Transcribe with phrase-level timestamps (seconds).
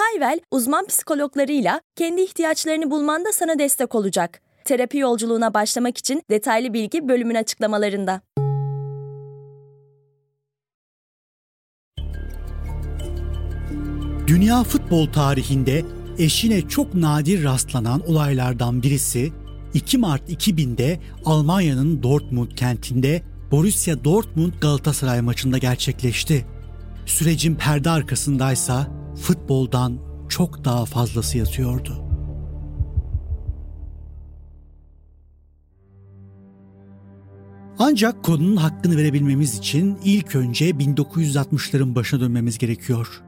[0.00, 4.40] Hayvel, uzman psikologlarıyla kendi ihtiyaçlarını bulmanda sana destek olacak.
[4.64, 8.20] Terapi yolculuğuna başlamak için detaylı bilgi bölümün açıklamalarında.
[14.26, 15.84] Dünya futbol tarihinde
[16.18, 19.32] eşine çok nadir rastlanan olaylardan birisi
[19.74, 26.46] 2 Mart 2000'de Almanya'nın Dortmund kentinde Borussia Dortmund Galatasaray maçında gerçekleşti.
[27.06, 32.04] Sürecin perde arkasındaysa futboldan çok daha fazlası yatıyordu.
[37.78, 43.22] Ancak konunun hakkını verebilmemiz için ilk önce 1960'ların başına dönmemiz gerekiyor.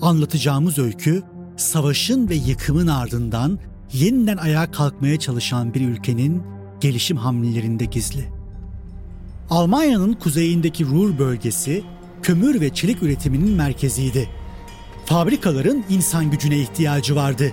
[0.00, 1.22] Anlatacağımız öykü,
[1.56, 3.58] savaşın ve yıkımın ardından
[3.92, 6.42] yeniden ayağa kalkmaya çalışan bir ülkenin
[6.80, 8.28] gelişim hamlelerinde gizli.
[9.50, 11.84] Almanya'nın kuzeyindeki Ruhr bölgesi
[12.22, 14.28] kömür ve çelik üretiminin merkeziydi.
[15.06, 17.52] Fabrikaların insan gücüne ihtiyacı vardı.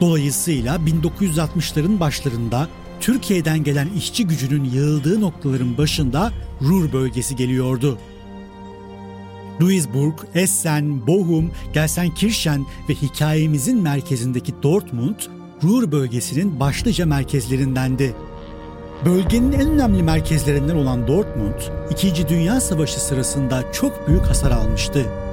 [0.00, 2.68] Dolayısıyla 1960'ların başlarında
[3.00, 6.32] Türkiye'den gelen işçi gücünün yığıldığı noktaların başında
[6.62, 7.98] Ruhr bölgesi geliyordu.
[9.60, 15.16] Duisburg, Essen, Bochum, Gelsenkirchen ve hikayemizin merkezindeki Dortmund,
[15.62, 18.14] Ruhr bölgesinin başlıca merkezlerindendi.
[19.04, 21.60] Bölgenin en önemli merkezlerinden olan Dortmund,
[21.90, 22.28] 2.
[22.28, 25.27] Dünya Savaşı sırasında çok büyük hasar almıştı.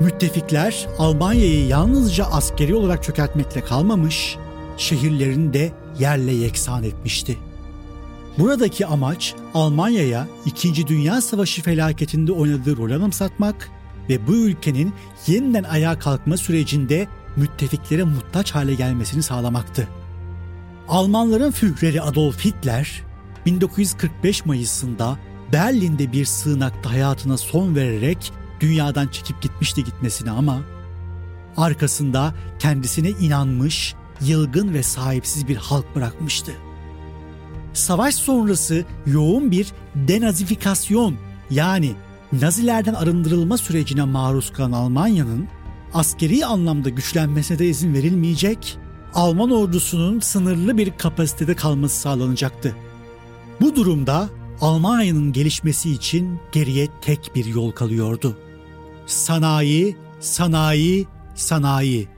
[0.00, 4.36] Müttefikler Almanya'yı yalnızca askeri olarak çökertmekle kalmamış,
[4.76, 7.38] şehirlerini de yerle yeksan etmişti.
[8.38, 10.86] Buradaki amaç Almanya'ya 2.
[10.86, 13.70] Dünya Savaşı felaketinde oynadığı rol anımsatmak
[14.08, 14.92] ve bu ülkenin
[15.26, 19.88] yeniden ayağa kalkma sürecinde müttefiklere muhtaç hale gelmesini sağlamaktı.
[20.88, 23.02] Almanların Führeri Adolf Hitler
[23.46, 25.18] 1945 Mayıs'ında
[25.52, 30.60] Berlin'de bir sığınakta hayatına son vererek dünyadan çekip gitmişti gitmesine ama
[31.56, 36.52] arkasında kendisine inanmış, yılgın ve sahipsiz bir halk bırakmıştı.
[37.72, 41.16] Savaş sonrası yoğun bir denazifikasyon
[41.50, 41.94] yani
[42.32, 45.48] Nazilerden arındırılma sürecine maruz kalan Almanya'nın
[45.94, 48.78] askeri anlamda güçlenmesine de izin verilmeyecek,
[49.14, 52.76] Alman ordusunun sınırlı bir kapasitede kalması sağlanacaktı.
[53.60, 54.28] Bu durumda
[54.60, 58.38] Almanya'nın gelişmesi için geriye tek bir yol kalıyordu.
[59.10, 62.08] Sanayi, sanayi, sanayi.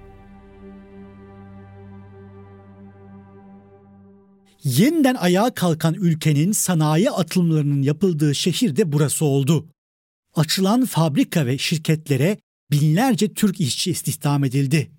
[4.64, 9.68] Yeniden ayağa kalkan ülkenin sanayi atılımlarının yapıldığı şehir de burası oldu.
[10.34, 12.38] Açılan fabrika ve şirketlere
[12.70, 14.90] binlerce Türk işçi istihdam edildi.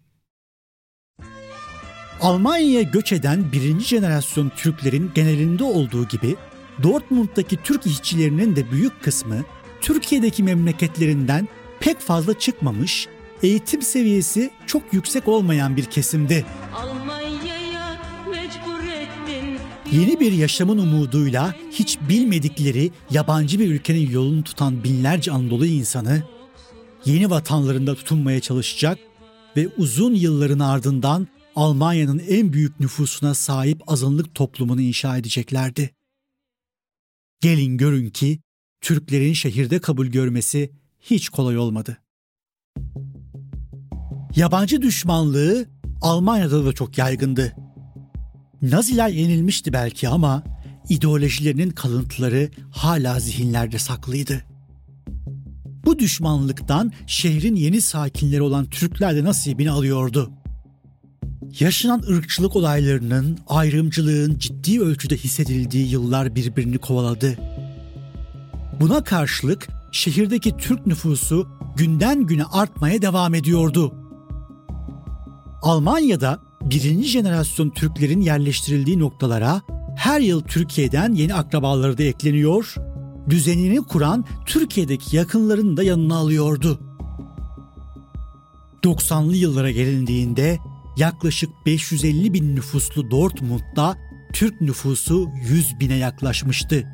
[2.21, 6.35] Almanya'ya göç eden birinci jenerasyon Türklerin genelinde olduğu gibi
[6.83, 9.43] Dortmund'daki Türk işçilerinin de büyük kısmı
[9.81, 11.47] Türkiye'deki memleketlerinden
[11.83, 13.07] pek fazla çıkmamış,
[13.43, 16.45] eğitim seviyesi çok yüksek olmayan bir kesimdi.
[19.91, 26.23] Yeni bir yaşamın umuduyla hiç bilmedikleri yabancı bir ülkenin yolunu tutan binlerce Anadolu insanı
[27.05, 28.99] yeni vatanlarında tutunmaya çalışacak
[29.57, 35.89] ve uzun yılların ardından Almanya'nın en büyük nüfusuna sahip azınlık toplumunu inşa edeceklerdi.
[37.41, 38.39] Gelin görün ki
[38.81, 41.97] Türklerin şehirde kabul görmesi hiç kolay olmadı.
[44.35, 45.65] Yabancı düşmanlığı
[46.01, 47.55] Almanya'da da çok yaygındı.
[48.61, 50.43] Naziler yenilmişti belki ama
[50.89, 54.43] ideolojilerinin kalıntıları hala zihinlerde saklıydı.
[55.85, 60.31] Bu düşmanlıktan şehrin yeni sakinleri olan Türkler de nasibini alıyordu.
[61.59, 67.37] Yaşanan ırkçılık olaylarının, ayrımcılığın ciddi ölçüde hissedildiği yıllar birbirini kovaladı.
[68.79, 71.47] Buna karşılık şehirdeki Türk nüfusu
[71.77, 73.93] günden güne artmaya devam ediyordu.
[75.61, 79.61] Almanya'da birinci jenerasyon Türklerin yerleştirildiği noktalara
[79.97, 82.75] her yıl Türkiye'den yeni akrabaları da ekleniyor,
[83.29, 86.79] düzenini kuran Türkiye'deki yakınlarını da yanına alıyordu.
[88.83, 90.57] 90'lı yıllara gelindiğinde
[90.97, 93.97] yaklaşık 550 bin nüfuslu Dortmund'da
[94.33, 96.87] Türk nüfusu 100 bine yaklaşmıştı.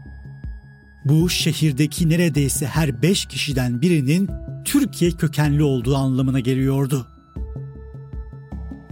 [1.06, 4.30] Bu şehirdeki neredeyse her 5 kişiden birinin
[4.66, 7.07] Türkiye kökenli olduğu anlamına geliyordu.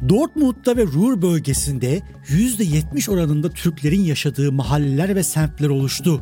[0.10, 6.22] Dortmund'da ve Ruhr bölgesinde %70 oranında Türklerin yaşadığı mahalleler ve semtler oluştu.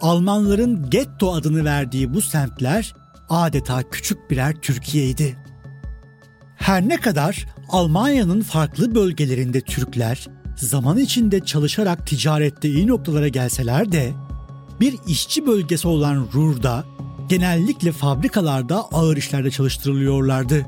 [0.00, 2.94] Almanların getto adını verdiği bu semtler
[3.28, 5.36] adeta küçük birer Türkiye'ydi.
[6.56, 10.26] Her ne kadar Almanya'nın farklı bölgelerinde Türkler
[10.56, 14.12] zaman içinde çalışarak ticarette iyi noktalara gelseler de
[14.80, 16.84] bir işçi bölgesi olan Ruhr'da
[17.28, 20.66] genellikle fabrikalarda ağır işlerde çalıştırılıyorlardı.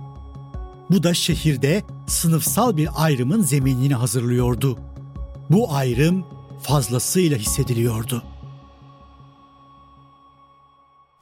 [0.91, 4.79] Bu da şehirde sınıfsal bir ayrımın zeminini hazırlıyordu.
[5.51, 6.25] Bu ayrım
[6.63, 8.23] fazlasıyla hissediliyordu.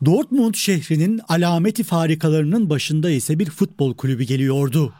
[0.05, 4.93] Dortmund şehrinin alameti farikalarının başında ise bir futbol kulübü geliyordu.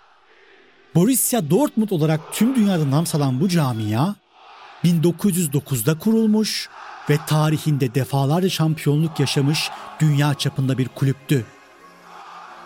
[0.95, 4.15] Borussia Dortmund olarak tüm dünyada nam salan bu camia
[4.85, 6.69] 1909'da kurulmuş
[7.11, 9.71] ve tarihinde defalarca şampiyonluk yaşamış
[10.01, 11.45] dünya çapında bir kulüptü.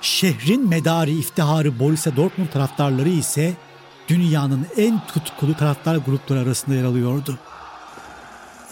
[0.01, 3.53] Şehrin medarı iftiharı Borussia Dortmund taraftarları ise
[4.09, 7.39] dünyanın en tutkulu taraftar grupları arasında yer alıyordu.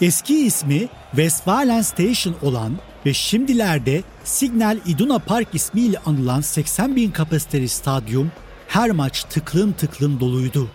[0.01, 7.69] Eski ismi Westfalen Station olan ve şimdilerde Signal Iduna Park ismiyle anılan 80 bin kapasiteli
[7.69, 8.31] stadyum
[8.67, 10.69] her maç tıklım tıklım doluydu.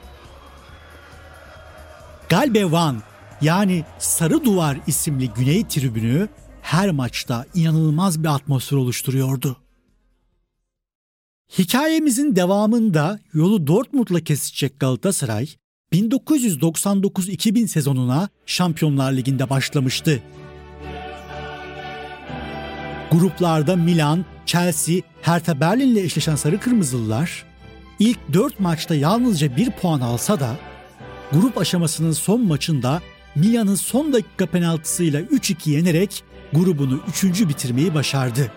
[2.29, 2.99] Galbe One
[3.40, 6.29] yani Sarı Duvar isimli güney tribünü
[6.62, 9.56] her maçta inanılmaz bir atmosfer oluşturuyordu.
[11.58, 15.49] Hikayemizin devamında yolu Dortmund'la kesecek Galatasaray
[15.93, 20.23] 1999-2000 sezonuna Şampiyonlar Ligi'nde başlamıştı.
[23.11, 27.44] Gruplarda Milan, Chelsea, Hertha Berlin ile eşleşen Sarı Kırmızılılar
[27.99, 30.56] ilk 4 maçta yalnızca 1 puan alsa da
[31.32, 33.02] grup aşamasının son maçında
[33.38, 37.25] Milan'ın son dakika penaltısıyla 3-2 yenerek grubunu 3.
[37.49, 38.52] bitirmeyi başardı.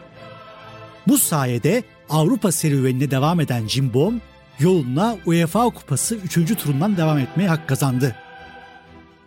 [1.07, 4.21] Bu sayede Avrupa serüvenine devam eden Cimbom
[4.59, 6.57] yoluna UEFA Kupası 3.
[6.57, 8.15] turundan devam etmeye hak kazandı.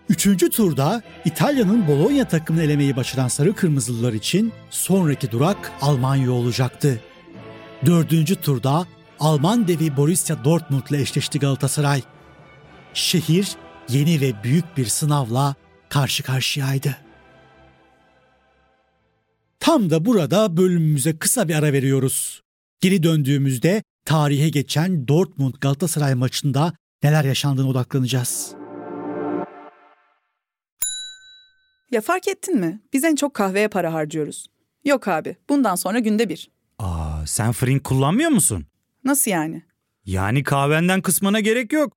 [0.09, 7.01] Üçüncü turda İtalya'nın Bologna takımını elemeyi başaran Sarı Kırmızılılar için sonraki durak Almanya olacaktı.
[7.87, 8.87] Dördüncü turda
[9.21, 12.03] Alman devi Borussia Dortmund ile eşleşti Galatasaray.
[12.95, 13.57] Şehir
[13.89, 15.55] yeni ve büyük bir sınavla
[15.89, 16.97] karşı karşıyaydı.
[19.61, 22.43] Tam da burada bölümümüze kısa bir ara veriyoruz.
[22.81, 26.73] Geri döndüğümüzde tarihe geçen Dortmund Galatasaray maçında
[27.03, 28.55] neler yaşandığına odaklanacağız.
[31.91, 32.81] Ya fark ettin mi?
[32.93, 34.47] Biz en çok kahveye para harcıyoruz.
[34.85, 36.51] Yok abi, bundan sonra günde bir.
[36.79, 38.67] Aa, sen Frink kullanmıyor musun?
[39.05, 39.63] Nasıl yani?
[40.05, 41.97] Yani kahvenden kısmına gerek yok.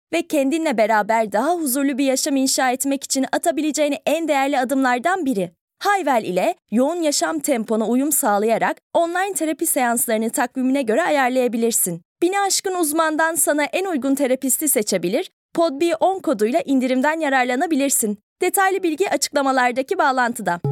[0.13, 5.51] ve kendinle beraber daha huzurlu bir yaşam inşa etmek için atabileceğin en değerli adımlardan biri.
[5.79, 12.01] Hayvel ile yoğun yaşam tempona uyum sağlayarak online terapi seanslarını takvimine göre ayarlayabilirsin.
[12.21, 18.17] Bini aşkın uzmandan sana en uygun terapisti seçebilir, PodB10 koduyla indirimden yararlanabilirsin.
[18.41, 20.70] Detaylı bilgi açıklamalardaki bağlantıda.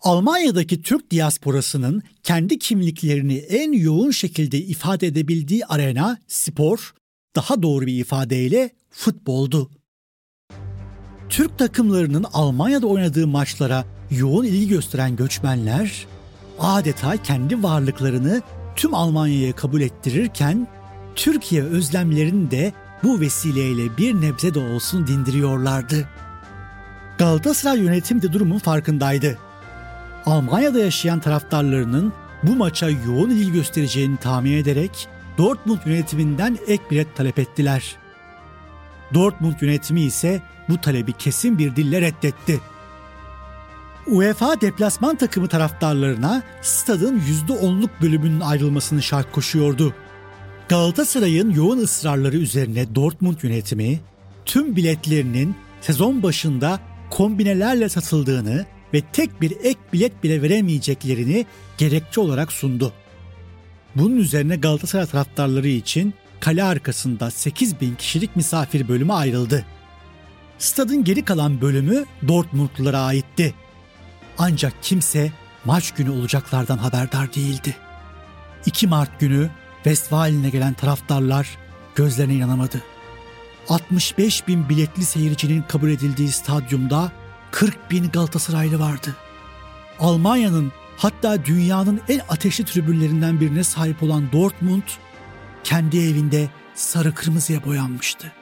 [0.00, 6.94] Almanya'daki Türk diasporasının kendi kimliklerini en yoğun şekilde ifade edebildiği arena spor,
[7.36, 9.70] daha doğru bir ifadeyle futboldu.
[11.28, 16.06] Türk takımlarının Almanya'da oynadığı maçlara yoğun ilgi gösteren göçmenler
[16.58, 18.42] adeta kendi varlıklarını
[18.76, 20.68] tüm Almanya'ya kabul ettirirken
[21.14, 26.08] Türkiye özlemlerini de bu vesileyle bir nebze de olsun dindiriyorlardı.
[27.18, 29.49] Galatasaray yönetim de durumun farkındaydı.
[30.30, 35.08] Almanya'da yaşayan taraftarlarının bu maça yoğun ilgi göstereceğini tahmin ederek
[35.38, 37.96] Dortmund yönetiminden ek bilet talep ettiler.
[39.14, 42.60] Dortmund yönetimi ise bu talebi kesin bir dille reddetti.
[44.06, 49.94] UEFA deplasman takımı taraftarlarına stadın %10'luk bölümünün ayrılmasını şart koşuyordu.
[50.68, 54.00] Galatasaray'ın yoğun ısrarları üzerine Dortmund yönetimi
[54.44, 61.46] tüm biletlerinin sezon başında kombinelerle satıldığını ve tek bir ek bilet bile veremeyeceklerini
[61.78, 62.92] gerekçe olarak sundu.
[63.96, 69.66] Bunun üzerine Galatasaray taraftarları için kale arkasında 8 bin kişilik misafir bölümü ayrıldı.
[70.58, 73.54] Stadın geri kalan bölümü Dortmundlulara aitti.
[74.38, 75.32] Ancak kimse
[75.64, 77.76] maç günü olacaklardan haberdar değildi.
[78.66, 81.58] 2 Mart günü Westfalen'e gelen taraftarlar
[81.94, 82.82] gözlerine inanamadı.
[83.68, 87.12] 65 bin biletli seyircinin kabul edildiği stadyumda
[87.50, 89.16] 40 bin Galatasaraylı vardı.
[90.00, 94.82] Almanya'nın hatta dünyanın en ateşli tribünlerinden birine sahip olan Dortmund
[95.64, 98.32] kendi evinde sarı kırmızıya boyanmıştı.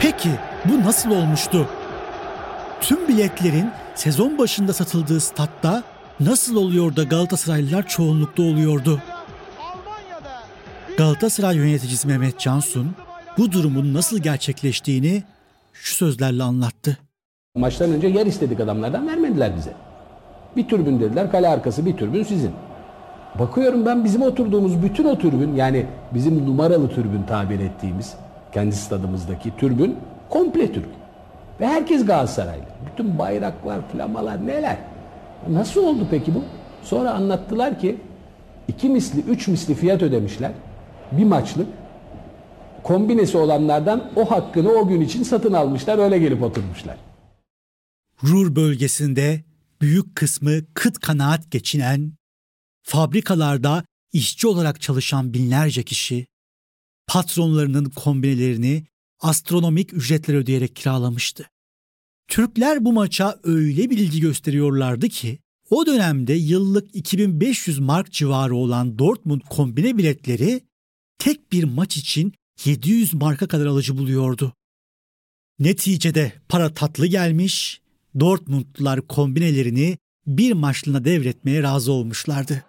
[0.00, 0.30] Peki
[0.64, 1.68] bu nasıl olmuştu?
[2.80, 5.82] Tüm biletlerin sezon başında satıldığı statta
[6.20, 9.02] nasıl oluyor da Galatasaraylılar çoğunlukta oluyordu?
[10.96, 12.90] Galatasaray yöneticisi Mehmet Cansun
[13.38, 15.22] bu durumun nasıl gerçekleştiğini
[15.72, 16.98] şu sözlerle anlattı.
[17.56, 19.72] Maçtan önce yer istedik adamlardan vermediler bize.
[20.56, 22.50] Bir türbün dediler kale arkası bir türbün sizin.
[23.38, 28.14] Bakıyorum ben bizim oturduğumuz bütün o türbün yani bizim numaralı türbün tabir ettiğimiz
[28.52, 29.96] kendi stadımızdaki türbün
[30.30, 30.88] komple Türk.
[31.60, 32.64] Ve herkes Galatasaraylı.
[32.92, 34.76] Bütün bayraklar, flamalar neler.
[35.48, 36.42] Nasıl oldu peki bu?
[36.82, 37.96] Sonra anlattılar ki
[38.68, 40.50] iki misli, üç misli fiyat ödemişler.
[41.12, 41.68] Bir maçlık.
[42.82, 45.98] Kombinesi olanlardan o hakkını o gün için satın almışlar.
[45.98, 46.96] Öyle gelip oturmuşlar.
[48.22, 49.44] Rur bölgesinde
[49.80, 52.12] büyük kısmı kıt kanaat geçinen,
[52.82, 56.26] fabrikalarda işçi olarak çalışan binlerce kişi,
[57.06, 58.86] patronlarının kombinelerini
[59.20, 61.50] astronomik ücretler ödeyerek kiralamıştı.
[62.28, 65.38] Türkler bu maça öyle bir ilgi gösteriyorlardı ki
[65.70, 70.60] o dönemde yıllık 2500 mark civarı olan Dortmund kombine biletleri
[71.24, 74.52] tek bir maç için 700 marka kadar alıcı buluyordu.
[75.58, 77.80] Neticede para tatlı gelmiş,
[78.20, 82.64] Dortmundlular kombinelerini bir maçlığına devretmeye razı olmuşlardı.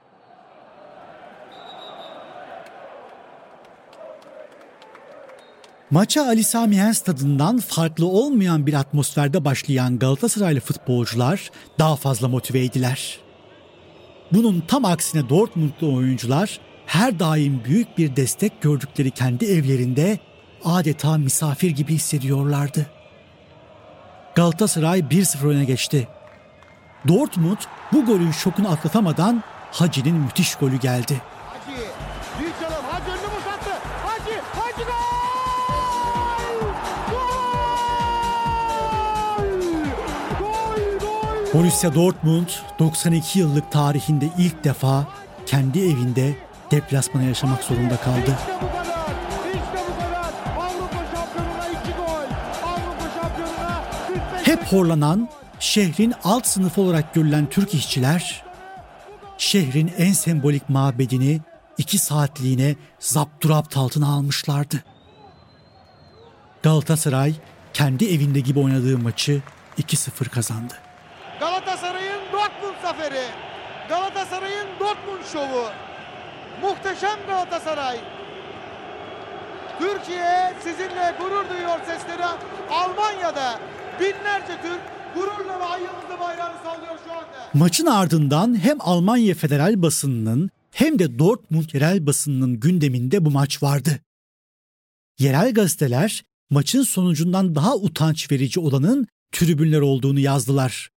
[5.91, 13.19] Maça Ali Sami Yen stadından farklı olmayan bir atmosferde başlayan Galatasaraylı futbolcular daha fazla motiveydiler.
[14.31, 20.19] Bunun tam aksine Dortmundlu oyuncular her daim büyük bir destek gördükleri kendi evlerinde
[20.65, 22.85] adeta misafir gibi hissediyorlardı.
[24.35, 26.07] Galatasaray 1-0 öne geçti.
[27.07, 27.57] Dortmund
[27.93, 31.21] bu golün şokunu atlatamadan Hacı'nin müthiş golü geldi.
[31.49, 31.77] Hacı,
[32.39, 33.71] büyük çalım, Hacı önünü boşalttı.
[34.05, 34.95] Hacı, Hacı gol!
[40.39, 41.53] Gol, gol!
[41.53, 42.47] Borussia Dortmund
[42.79, 45.07] 92 yıllık tarihinde ilk defa
[45.45, 46.44] kendi evinde
[46.75, 48.19] deplasmana yaşamak zorunda kaldı.
[48.19, 49.15] İşte bu kadar,
[49.53, 50.31] işte bu kadar.
[50.57, 52.27] Avrupa şampiyonuna iki gol.
[52.67, 53.83] Avrupa şampiyonuna
[54.37, 54.47] 45...
[54.47, 55.29] Hep horlanan,
[55.59, 58.43] şehrin alt sınıfı olarak görülen Türk işçiler,
[59.37, 61.41] şehrin en sembolik mabedini
[61.77, 64.83] iki saatliğine zapturapt altına almışlardı.
[66.63, 67.33] Galatasaray
[67.73, 69.41] kendi evinde gibi oynadığı maçı
[69.79, 70.73] 2-0 kazandı.
[71.39, 73.25] Galatasaray'ın Dortmund zaferi.
[73.89, 75.65] Galatasaray'ın Dortmund şovu.
[76.61, 77.99] Muhteşem Galatasaray.
[79.79, 82.23] Türkiye sizinle gurur duyuyor sesleri.
[82.69, 83.59] Almanya'da
[83.99, 84.81] binlerce Türk
[85.15, 85.81] gururla ve ay
[86.19, 87.49] bayrağını sallıyor şu anda.
[87.53, 93.99] Maçın ardından hem Almanya federal basınının hem de Dortmund yerel basınının gündeminde bu maç vardı.
[95.19, 100.89] Yerel gazeteler maçın sonucundan daha utanç verici olanın tribünler olduğunu yazdılar.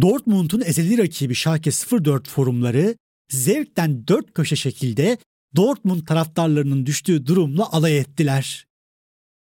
[0.00, 2.96] Dortmund'un ezeli rakibi Schalke 04 forumları
[3.28, 5.18] zevkten dört köşe şekilde
[5.56, 8.66] Dortmund taraftarlarının düştüğü durumla alay ettiler.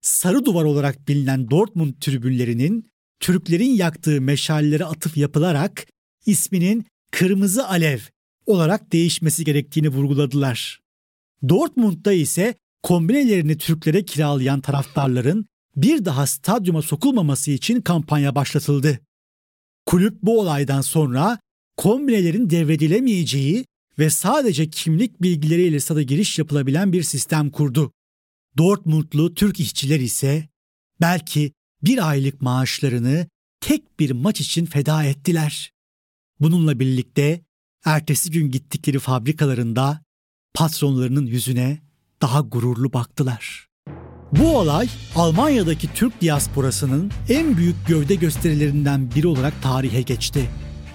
[0.00, 5.86] Sarı duvar olarak bilinen Dortmund tribünlerinin Türklerin yaktığı meşallere atıf yapılarak
[6.26, 7.98] isminin Kırmızı Alev
[8.46, 10.80] olarak değişmesi gerektiğini vurguladılar.
[11.48, 19.00] Dortmund'da ise kombinelerini Türklere kiralayan taraftarların bir daha stadyuma sokulmaması için kampanya başlatıldı.
[19.86, 21.38] Kulüp bu olaydan sonra
[21.78, 23.64] kombinelerin devredilemeyeceği
[23.98, 27.92] ve sadece kimlik bilgileriyle stada giriş yapılabilen bir sistem kurdu.
[28.58, 30.48] Dortmundlu Türk işçiler ise
[31.00, 33.26] belki bir aylık maaşlarını
[33.60, 35.72] tek bir maç için feda ettiler.
[36.40, 37.40] Bununla birlikte
[37.84, 40.02] ertesi gün gittikleri fabrikalarında
[40.54, 41.78] patronlarının yüzüne
[42.22, 43.68] daha gururlu baktılar.
[44.32, 50.50] Bu olay Almanya'daki Türk diasporasının en büyük gövde gösterilerinden biri olarak tarihe geçti.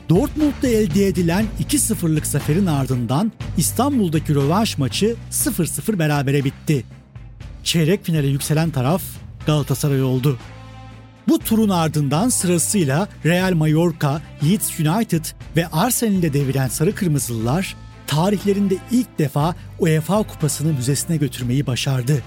[0.10, 6.86] Dortmund'da elde edilen 2-0'lık zaferin ardından İstanbul'daki rövanş maçı 0-0 berabere bitti.
[7.64, 9.02] Çeyrek finale yükselen taraf
[9.46, 10.38] Galatasaray oldu.
[11.28, 17.76] Bu turun ardından sırasıyla Real Mallorca, Leeds United ve Arsenal'de deviren Sarı Kırmızılılar
[18.08, 22.24] tarihlerinde ilk defa UEFA Kupası'nı müzesine götürmeyi başardı.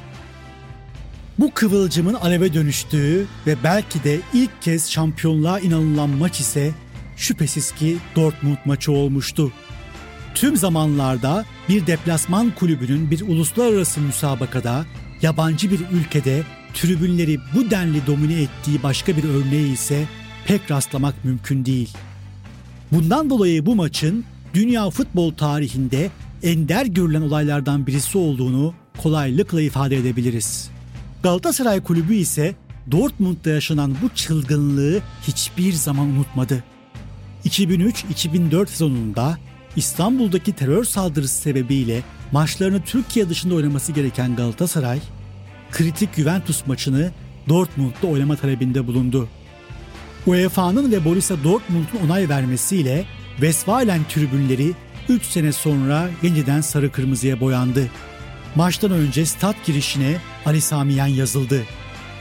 [1.39, 6.73] Bu kıvılcımın aleve dönüştüğü ve belki de ilk kez şampiyonluğa inanılan maç ise
[7.17, 9.53] şüphesiz ki Dortmund maçı olmuştu.
[10.35, 14.87] tüm zamanlarda bir deplasman kulübünün bir uluslararası müsabakada
[15.23, 16.43] yabancı bir ülkede
[16.75, 20.05] tribünleri bu denli domine ettiği başka bir örneği ise
[20.47, 21.97] pek rastlamak mümkün değil.
[22.93, 26.11] Bundan dolayı bu maçın dünya futbol tarihinde
[26.43, 30.71] ender görülen olaylardan birisi olduğunu kolaylıkla ifade edebiliriz.
[31.23, 32.55] Galatasaray Kulübü ise
[32.91, 36.65] Dortmund'da yaşanan bu çılgınlığı hiçbir zaman unutmadı.
[37.47, 39.39] 2003-2004 sezonunda
[39.77, 44.99] İstanbul'daki terör saldırısı sebebiyle maçlarını Türkiye dışında oynaması gereken Galatasaray,
[45.71, 47.13] kritik Juventus maçını
[47.49, 49.29] Dortmund'da oynama talebinde bulundu.
[50.27, 53.05] UEFA'nın ve Borussia Dortmund'un onay vermesiyle
[53.37, 54.73] Westfalen tribünleri
[55.09, 57.89] 3 sene sonra yeniden sarı kırmızıya boyandı.
[58.55, 61.63] Maçtan önce stat girişine Ali Samiyen yazıldı.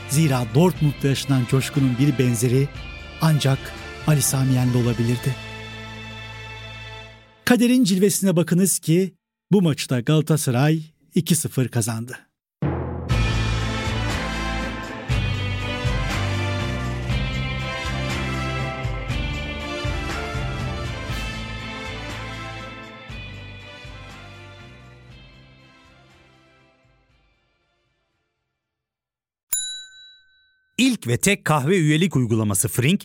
[0.08, 2.68] Zira Dortmund'da yaşanan coşkunun bir benzeri
[3.20, 3.58] ancak
[4.06, 5.36] Ali Samiyen'de olabilirdi.
[7.44, 9.14] Kaderin cilvesine bakınız ki
[9.52, 10.82] bu maçta Galatasaray
[11.16, 12.18] 2-0 kazandı.
[30.78, 33.04] İlk ve tek kahve üyelik uygulaması Frink,